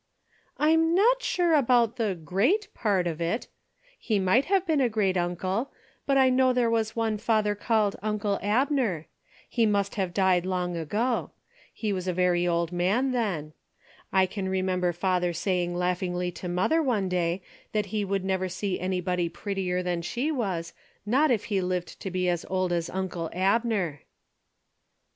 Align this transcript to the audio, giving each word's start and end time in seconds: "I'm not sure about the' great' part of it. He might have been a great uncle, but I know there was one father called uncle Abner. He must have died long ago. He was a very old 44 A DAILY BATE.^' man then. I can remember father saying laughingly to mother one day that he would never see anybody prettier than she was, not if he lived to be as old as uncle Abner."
"I'm 0.57 0.95
not 0.95 1.21
sure 1.21 1.53
about 1.53 1.97
the' 1.97 2.15
great' 2.35 2.69
part 2.83 3.05
of 3.05 3.21
it. 3.21 3.45
He 3.99 4.17
might 4.17 4.45
have 4.45 4.65
been 4.65 4.81
a 4.81 4.89
great 4.89 5.15
uncle, 5.15 5.71
but 6.07 6.17
I 6.17 6.31
know 6.31 6.53
there 6.53 6.71
was 6.71 6.95
one 6.95 7.19
father 7.19 7.53
called 7.53 7.95
uncle 8.01 8.39
Abner. 8.41 9.05
He 9.47 9.67
must 9.67 9.93
have 10.01 10.11
died 10.11 10.43
long 10.43 10.75
ago. 10.75 11.29
He 11.71 11.93
was 11.93 12.07
a 12.07 12.13
very 12.13 12.47
old 12.47 12.71
44 12.71 12.79
A 12.79 12.81
DAILY 12.81 12.87
BATE.^' 12.95 13.01
man 13.03 13.11
then. 13.11 13.53
I 14.11 14.25
can 14.25 14.49
remember 14.49 14.91
father 14.91 15.33
saying 15.33 15.75
laughingly 15.75 16.31
to 16.31 16.49
mother 16.49 16.81
one 16.81 17.07
day 17.07 17.43
that 17.71 17.85
he 17.93 18.03
would 18.03 18.25
never 18.25 18.49
see 18.49 18.79
anybody 18.79 19.29
prettier 19.29 19.83
than 19.83 20.01
she 20.01 20.31
was, 20.31 20.73
not 21.05 21.29
if 21.29 21.43
he 21.43 21.61
lived 21.61 21.99
to 21.99 22.09
be 22.09 22.27
as 22.27 22.43
old 22.49 22.71
as 22.73 22.89
uncle 22.89 23.29
Abner." 23.33 24.01